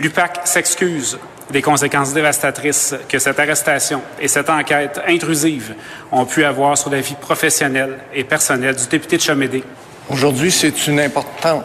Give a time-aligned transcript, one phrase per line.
[0.00, 1.18] L'UPAC s'excuse
[1.50, 5.74] des conséquences dévastatrices que cette arrestation et cette enquête intrusive
[6.10, 9.62] ont pu avoir sur la vie professionnelle et personnelle du député de Chamédé.
[10.08, 11.64] Aujourd'hui, c'est une importante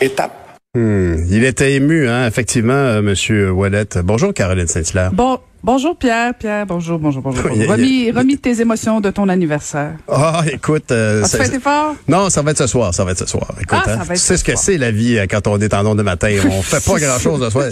[0.00, 0.32] étape.
[0.74, 3.88] Hmm, il était ému, hein, effectivement, euh, Monsieur Wallet.
[4.04, 5.12] Bonjour, Caroline Saint-Hilaire.
[5.12, 7.44] Bon, Bonjour Pierre, Pierre, bonjour, bonjour, bonjour.
[7.44, 9.92] Remis, remis tes émotions de ton anniversaire.
[10.08, 10.90] Ah, écoute.
[10.90, 11.94] Euh, As-tu fait fort?
[12.08, 13.46] Non, ça va être ce soir, ça va être ce soir.
[13.60, 15.94] Écoute, ah, hein, tu sais ce que c'est la vie euh, quand on est en
[15.94, 16.34] de matin.
[16.46, 17.66] On fait pas grand-chose le soir.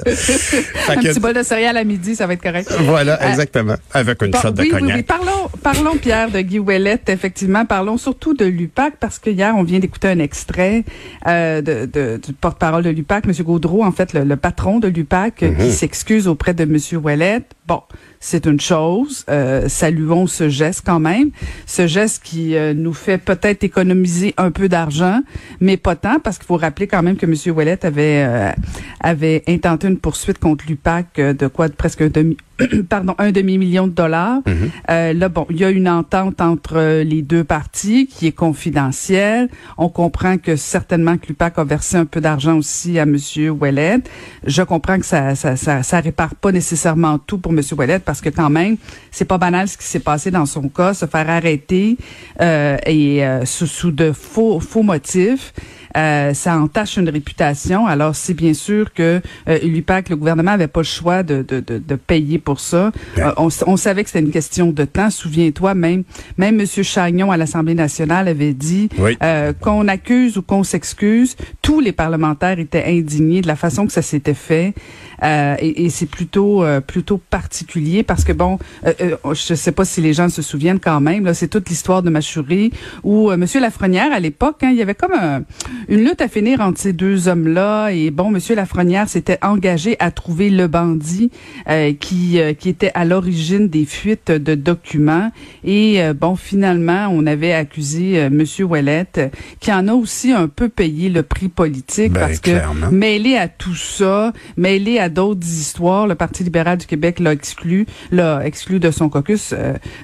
[0.88, 2.70] Un petit bol de céréales à midi, ça va être correct.
[2.80, 3.76] Voilà, euh, exactement.
[3.94, 4.88] Avec une shot de oui, cognac.
[4.88, 5.02] Oui, oui.
[5.02, 7.64] Parlons, parlons, Pierre, de Guy Ouellette, effectivement.
[7.64, 10.84] Parlons surtout de l'UPAC, parce que hier, on vient d'écouter un extrait
[11.26, 13.32] euh, de, de, du porte-parole de l'UPAC, M.
[13.42, 15.70] Gaudreau, en fait, le, patron de l'UPAC, qui mhm.
[15.70, 16.76] s'excuse auprès de M.
[17.02, 17.54] Ouellette.
[17.66, 17.77] Bon,
[18.20, 19.24] c'est une chose.
[19.28, 21.30] Euh, saluons ce geste quand même.
[21.66, 25.20] Ce geste qui euh, nous fait peut-être économiser un peu d'argent,
[25.60, 27.56] mais pas tant, parce qu'il faut rappeler quand même que M.
[27.56, 28.52] Ouellet avait, euh,
[29.00, 31.68] avait intenté une poursuite contre l'UPAC de quoi?
[31.68, 32.36] De presque un demi,
[32.88, 34.40] pardon, un demi-million de dollars.
[34.46, 34.70] Mhm.
[34.90, 39.48] euh, là, bon, il y a une entente entre les deux parties qui est confidentielle.
[39.76, 43.16] On comprend que certainement que l'UPAC a versé un peu d'argent aussi à M.
[43.50, 43.98] Ouellet.
[44.44, 47.60] Je comprends que ça, ça, ça, ça, répare pas nécessairement tout pour M.
[47.76, 48.76] Ouellet parce que quand même,
[49.10, 51.96] c'est pas banal ce qui s'est passé dans son cas, se faire arrêter
[52.40, 55.52] euh, et euh, sous, sous de faux, faux motifs.
[55.96, 57.86] Euh, ça entache une réputation.
[57.86, 61.60] Alors, c'est bien sûr que euh, l'UPAC, le gouvernement avait pas le choix de, de,
[61.60, 62.92] de, de payer pour ça.
[63.18, 65.10] Euh, on, on, savait que c'était une question de temps.
[65.10, 66.04] Souviens-toi, même
[66.36, 66.66] même M.
[66.66, 68.88] Chagnon à l'Assemblée nationale avait dit
[69.22, 71.36] euh, qu'on accuse ou qu'on s'excuse.
[71.62, 74.74] Tous les parlementaires étaient indignés de la façon que ça s'était fait.
[75.22, 80.00] Euh, et, et c'est plutôt plutôt particulier parce que bon, euh, je sais pas si
[80.00, 81.24] les gens se souviennent quand même.
[81.24, 82.72] Là, c'est toute l'histoire de Machourie
[83.02, 85.42] où Monsieur Lafrenière à l'époque, hein, il y avait comme un,
[85.88, 87.90] une lutte à finir entre ces deux hommes-là.
[87.90, 91.30] Et bon, Monsieur Lafrenière s'était engagé à trouver le bandit
[91.68, 95.30] euh, qui euh, qui était à l'origine des fuites de documents.
[95.64, 99.20] Et euh, bon, finalement, on avait accusé Monsieur Ouellette,
[99.60, 102.50] qui en a aussi un peu payé le prix politique ben, parce que
[102.90, 107.86] mêlé à tout ça, mêlé à d'autres histoires, le Parti libéral du Québec l'a exclu,
[108.10, 109.54] l'a exclu de son caucus.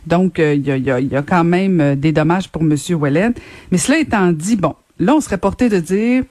[0.07, 3.41] donc, il y a, y, a, y a quand même des dommages pour Monsieur Ouellette.
[3.71, 6.25] Mais cela étant dit, bon, Là, on serait porté de dire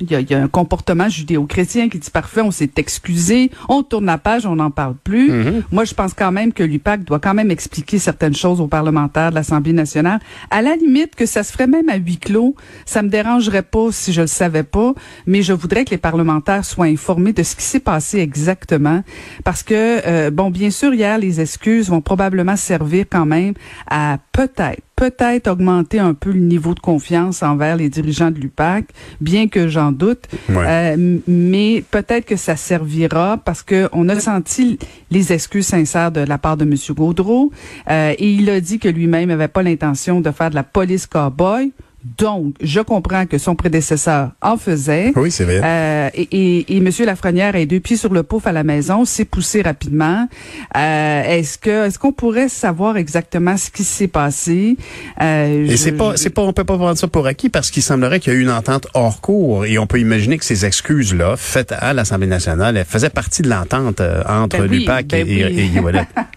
[0.00, 4.18] il y, a, un comportement judéo-chrétien qui dit parfait, on s'est excusé, on tourne la
[4.18, 5.30] page, on n'en parle plus.
[5.30, 5.62] Mm-hmm.
[5.72, 9.30] Moi, je pense quand même que l'UPAC doit quand même expliquer certaines choses aux parlementaires
[9.30, 10.20] de l'Assemblée nationale.
[10.50, 12.54] À la limite, que ça se ferait même à huis clos,
[12.86, 14.94] ça me dérangerait pas si je le savais pas,
[15.26, 19.02] mais je voudrais que les parlementaires soient informés de ce qui s'est passé exactement,
[19.44, 19.74] parce que
[20.06, 23.54] euh, bon, bien sûr, hier, les excuses vont probablement servir quand même
[23.90, 28.84] à peut-être peut-être augmenter un peu le niveau de confiance envers les dirigeants de l'UPAC,
[29.22, 30.24] bien que j'en doute.
[30.50, 34.78] Euh, mais peut-être que ça servira parce que on a senti
[35.10, 36.74] les excuses sincères de la part de M.
[36.94, 37.50] Gaudreau
[37.88, 41.06] euh, et il a dit que lui-même n'avait pas l'intention de faire de la police
[41.06, 41.72] cowboy.
[42.18, 45.12] Donc, je comprends que son prédécesseur en faisait.
[45.16, 45.60] Oui, c'est vrai.
[45.62, 46.88] Euh, et, et, et M.
[47.04, 50.26] Lafrenière est deux pieds sur le pouf à la maison, s'est poussé rapidement.
[50.76, 54.76] Euh, est-ce que est-ce qu'on pourrait savoir exactement ce qui s'est passé?
[55.20, 57.82] Euh, Et c'est pas c'est pas on peut pas prendre ça pour acquis parce qu'il
[57.82, 60.64] semblerait qu'il y a eu une entente hors cours et on peut imaginer que ces
[60.64, 65.06] excuses là faites à l'Assemblée nationale elles faisaient partie de l'entente euh, entre ben l'UPAC
[65.08, 65.92] ben et, oui.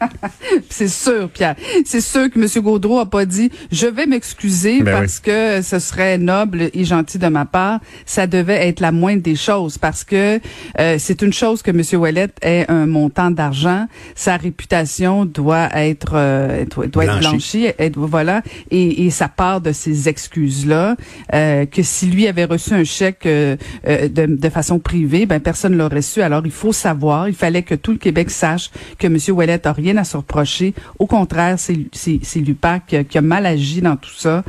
[0.69, 1.55] c'est sûr, Pierre.
[1.85, 2.63] C'est sûr que M.
[2.63, 7.17] Gaudreau a pas dit je vais m'excuser ben parce que ce serait noble et gentil
[7.17, 10.39] de ma part, ça devait être la moindre des choses parce que
[10.79, 11.81] euh, c'est une chose que M.
[11.99, 19.05] Ouellet ait un montant d'argent, sa réputation doit être euh, doit, être blanchie, voilà, et,
[19.05, 20.95] et ça part de ces excuses là
[21.33, 26.01] euh, que si lui avait reçu un chèque de, de, façon privée, ben personne l'aurait
[26.01, 26.21] su.
[26.21, 29.17] Alors il faut savoir, il fallait que tout le Québec sache que M.
[29.29, 30.73] Ouellet a rien à se reprocher.
[30.99, 34.43] Au contraire, c'est c'est l'UPAC qui a mal agi dans tout ça.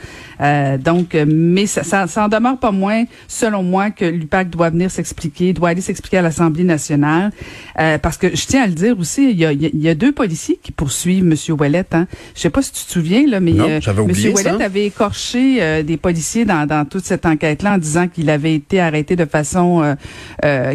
[0.78, 4.70] donc donc, euh, mais ça, ça, en demeure pas moins, selon moi, que l'UPAC doit
[4.70, 7.32] venir s'expliquer, doit aller s'expliquer à l'Assemblée nationale,
[7.80, 9.94] euh, parce que je tiens à le dire aussi, il y a, il y a
[9.94, 11.34] deux policiers qui poursuivent M.
[11.58, 11.84] Ouellet.
[11.92, 12.06] Hein.
[12.34, 14.34] Je sais pas si tu te souviens là, mais euh, M.
[14.34, 18.80] Ouellet avait écorché des policiers dans, dans toute cette enquête-là en disant qu'il avait été
[18.80, 19.96] arrêté de façon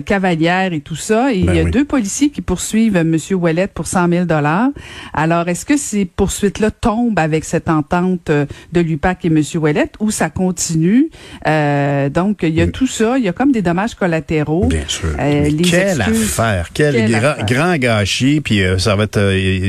[0.06, 1.34] cavalière et tout ça.
[1.34, 3.18] Et ben il y a deux policiers qui poursuivent M.
[3.32, 4.70] Ouellet pour 100 000 dollars.
[5.14, 9.42] Alors, est-ce que ces poursuites-là tombent avec cette entente de l'UPAC et M.
[9.56, 11.10] Ouellet ou où ça continue.
[11.48, 12.72] Euh, donc, il y a mm.
[12.72, 13.18] tout ça.
[13.18, 14.66] Il y a comme des dommages collatéraux.
[14.66, 15.10] Bien sûr.
[15.20, 16.70] Euh, quelle affaire.
[16.74, 17.12] Quel
[17.48, 18.42] grand, gâchis.
[18.42, 19.22] Puis euh, ça va être...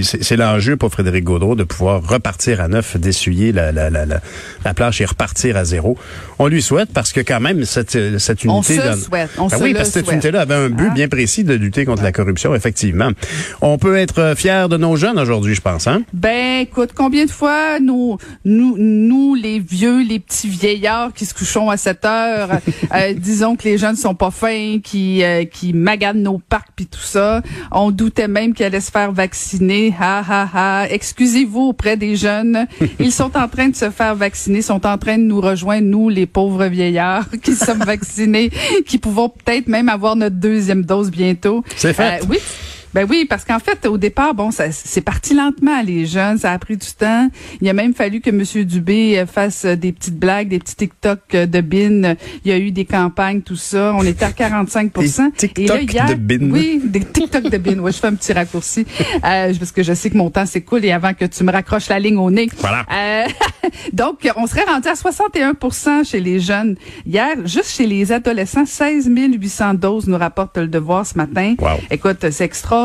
[0.03, 4.75] c'est l'enjeu pour Frédéric Gaudreau de pouvoir repartir à neuf, d'essuyer la, la, la, la,
[4.75, 5.99] planche et repartir à zéro.
[6.39, 8.81] On lui souhaite parce que quand même, cette, cette unité...
[8.81, 9.31] On se souhaite.
[9.37, 10.95] On ben oui, parce que cette unité-là avait un but ah.
[10.95, 13.11] bien précis de lutter contre la corruption, effectivement.
[13.61, 15.87] On peut être fier de nos jeunes aujourd'hui, je pense.
[15.87, 16.03] Hein?
[16.15, 21.35] Ben, écoute, combien de fois nous, nous, nous, les vieux, les petits vieillards qui se
[21.35, 22.51] couchons à 7 heures,
[22.95, 26.87] euh, disons que les jeunes sont pas fins, qui, euh, qui maganent nos parcs puis
[26.87, 27.43] tout ça.
[27.73, 29.95] On doutait même qu'ils allaient se faire vacciner.
[29.99, 30.89] Ha, ha, ha.
[30.91, 32.67] Excusez-vous auprès des jeunes.
[32.99, 36.09] Ils sont en train de se faire vacciner, sont en train de nous rejoindre, nous,
[36.09, 38.51] les pauvres vieillards qui sommes vaccinés,
[38.87, 41.65] qui pouvons peut-être même avoir notre deuxième dose bientôt.
[41.77, 42.21] C'est fait.
[42.23, 42.39] Euh, oui.
[42.95, 46.53] Ben oui, parce qu'en fait, au départ, bon, ça c'est parti lentement, les jeunes, ça
[46.53, 47.29] a pris du temps.
[47.61, 48.43] Il a même fallu que M.
[48.65, 52.15] Dubé euh, fasse euh, des petites blagues, des petits TikTok euh, de bin.
[52.45, 53.95] Il y a eu des campagnes, tout ça.
[53.97, 54.93] On était à 45
[55.57, 56.51] Et là, hier, de bin.
[56.51, 57.79] Oui, des TikTok de bin.
[57.79, 58.87] Ouais, je fais un petit raccourci
[59.25, 61.89] euh, parce que je sais que mon temps s'écoule et avant que tu me raccroches
[61.89, 62.49] la ligne au nez.
[62.59, 62.85] Voilà.
[62.93, 63.29] Euh,
[63.93, 66.77] donc, on serait rendu à 61% chez les jeunes.
[67.07, 71.55] Hier, juste chez les adolescents, 16 800 doses, nous rapporte le devoir ce matin.
[71.59, 71.79] Wow.
[71.91, 72.80] Écoute, c'est extra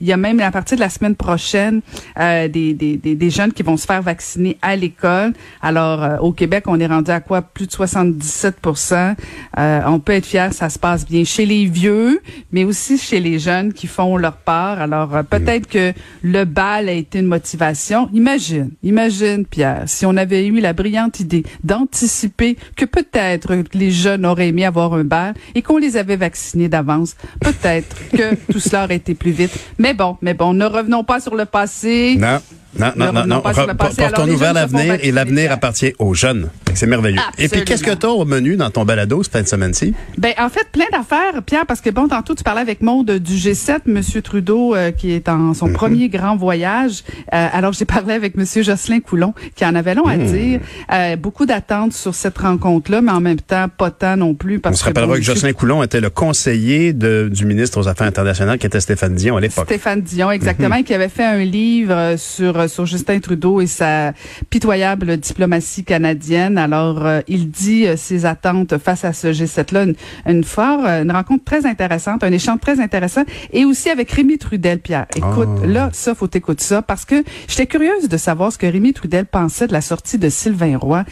[0.00, 1.80] Il y a même à partir de la semaine prochaine
[2.18, 5.32] euh, des, des, des, jeunes qui vont se faire vacciner à l'école.
[5.62, 7.42] Alors euh, au Québec, on est rendu à quoi?
[7.42, 9.14] Plus de 77%
[9.58, 12.20] euh, On peut être fier, ça se passe bien chez les vieux,
[12.52, 14.80] mais aussi chez les jeunes qui font leur part.
[14.80, 15.92] Alors euh, peut-être que
[16.22, 18.08] le bal a été une motivation.
[18.12, 24.24] Imagine, imagine Pierre, si on avait eu la brillante idée d'anticiper que peut-être les jeunes
[24.26, 28.84] auraient aimé avoir un bal et qu'on les avait vaccinés d'avance, peut-être que tout cela
[28.84, 29.52] aurait été plus vite.
[29.78, 32.16] Mais bon, mais bon, ne revenons pas sur le passé.
[32.18, 32.40] Non.
[32.78, 33.40] Non, non, non, non.
[33.40, 36.50] Portons-nous vers l'avenir et l'avenir appartient aux jeunes.
[36.76, 37.20] C'est merveilleux.
[37.38, 39.94] Et puis, qu'est-ce que tu as au menu dans ton balado cette fin de semaine-ci?
[40.18, 43.34] Ben, en fait, plein d'affaires, Pierre, parce que bon, tantôt, tu parlais avec Maude du
[43.34, 45.72] G7, Monsieur Trudeau, euh, qui est en son mhm.
[45.72, 47.02] premier grand voyage.
[47.32, 50.26] Euh, alors, j'ai parlé avec Monsieur Jocelyn Coulon, qui en avait long à mhm.
[50.26, 50.60] dire.
[50.92, 54.60] Euh, beaucoup d'attentes sur cette rencontre-là, mais en même temps, pas tant non plus.
[54.60, 58.06] Parce On se rappellera que, Jocelyn Coulon était le conseiller de, du ministre aux Affaires
[58.06, 59.66] internationales, qui était Stéphane Dion à l'époque.
[59.66, 60.84] Stéphane Dion, exactement, mhm.
[60.84, 64.12] qui avait fait un livre sur sur Justin Trudeau et sa
[64.50, 66.58] pitoyable diplomatie canadienne.
[66.66, 69.94] Alors, euh, il dit euh, ses attentes face à ce G7-là, une,
[70.26, 73.22] une, euh, une rencontre très intéressante, un échange très intéressant,
[73.52, 75.06] et aussi avec Rémi Trudel, Pierre.
[75.14, 75.66] Écoute, ah.
[75.68, 79.26] là, ça, faut écouter ça, parce que j'étais curieuse de savoir ce que Rémi Trudel
[79.26, 81.04] pensait de la sortie de Sylvain Roy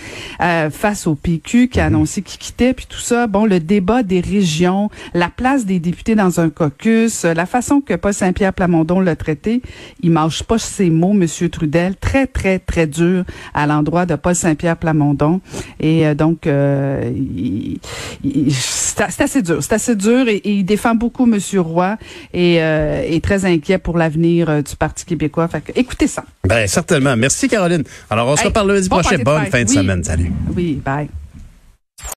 [0.70, 1.94] face au PQ, qui a mhm.
[1.94, 3.28] annoncé qu'il quittait, puis tout ça.
[3.28, 7.94] Bon, le débat des régions, la place des députés dans un caucus, la façon que
[7.94, 9.62] Paul Saint-Pierre Plamondon l'a traité,
[10.02, 13.22] il mâche pas ses mots, Monsieur Trudel, très, très, très dur
[13.54, 15.40] à l'endroit de Paul Saint-Pierre Plamondon.
[15.80, 17.10] Et euh, donc, euh,
[18.50, 19.58] c'est assez dur.
[19.62, 21.96] C'est assez dur et, il défend beaucoup Monsieur Roy
[22.32, 25.48] et euh, est très inquiet pour l'avenir du Parti québécois.
[25.48, 26.24] Fait que, écoutez ça.
[26.46, 27.16] Ben certainement.
[27.16, 27.84] Merci Caroline.
[28.10, 29.18] Alors on se reparle lundi prochain.
[29.18, 30.04] Bonne fin de semaine.
[30.04, 30.32] Salut.
[30.54, 31.08] Oui, bye.